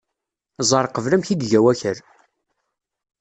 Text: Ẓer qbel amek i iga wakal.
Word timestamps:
Ẓer 0.69 0.85
qbel 0.89 1.13
amek 1.15 1.29
i 1.33 1.35
iga 1.45 1.59
wakal. 1.65 1.97